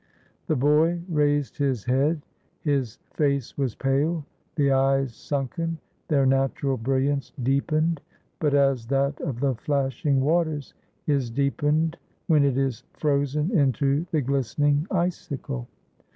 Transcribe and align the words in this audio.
The 0.47 0.55
boy 0.55 1.03
raised 1.07 1.57
his 1.59 1.83
head. 1.83 2.23
His 2.61 2.97
face 3.13 3.55
was 3.55 3.75
pale; 3.75 4.25
the 4.55 4.71
eyes 4.71 5.13
sunken; 5.13 5.77
their 6.07 6.25
natural 6.25 6.75
brilliance 6.75 7.31
deepened, 7.43 8.01
but 8.39 8.55
as 8.55 8.87
that 8.87 9.21
of 9.21 9.41
the 9.41 9.53
flashing 9.53 10.19
waters 10.19 10.73
is 11.05 11.29
deepened 11.29 11.97
when 12.25 12.43
it 12.43 12.57
is 12.57 12.83
frozen 12.93 13.51
into 13.55 14.07
the 14.09 14.21
glistening 14.21 14.87
icicle. 14.89 15.67